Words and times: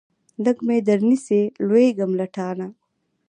لږ 0.43 0.57
مې 0.67 0.77
درنیسئ 0.87 1.41
لوېږم 1.67 2.11
له 2.19 2.25
ټاله 2.35 2.67